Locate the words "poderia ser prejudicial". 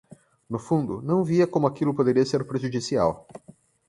1.93-3.27